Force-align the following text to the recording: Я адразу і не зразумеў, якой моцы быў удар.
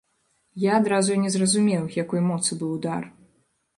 Я 0.61 0.71
адразу 0.77 1.11
і 1.15 1.19
не 1.25 1.33
зразумеў, 1.35 1.83
якой 2.03 2.25
моцы 2.31 2.51
быў 2.63 2.71
удар. 2.79 3.03